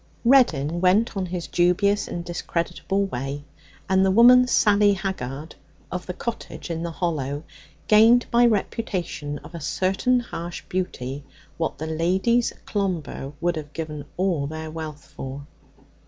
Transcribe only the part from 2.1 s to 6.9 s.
discreditable way, and the woman Sally Haggard, of the cottage in the